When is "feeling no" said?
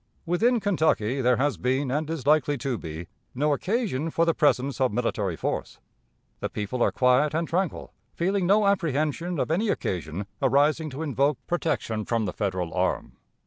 8.15-8.65